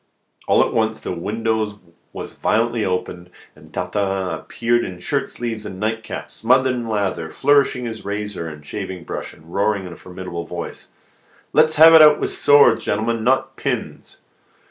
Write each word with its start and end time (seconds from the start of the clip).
All 0.47 0.63
at 0.63 0.73
once 0.73 0.99
the 0.99 1.11
window 1.11 1.79
was 2.11 2.33
violently 2.33 2.83
opened, 2.83 3.29
and 3.55 3.71
Tartarin 3.71 4.33
appeared 4.33 4.83
in 4.83 4.97
shirt 4.97 5.29
sleeves 5.29 5.63
and 5.63 5.79
nightcap, 5.79 6.31
smothered 6.31 6.73
in 6.73 6.89
lather, 6.89 7.29
flourishing 7.29 7.85
his 7.85 8.03
razor 8.03 8.47
and 8.49 8.65
shaving 8.65 9.03
brush, 9.03 9.31
and 9.31 9.53
roaring 9.53 9.83
with 9.83 9.93
a 9.93 9.97
formidable 9.97 10.47
voice: 10.47 10.87
"Let's 11.53 11.75
have 11.75 11.93
it 11.93 12.01
out 12.01 12.19
with 12.19 12.31
swords, 12.31 12.83
gentlemen, 12.83 13.23
not 13.23 13.55
pins!" 13.57 14.21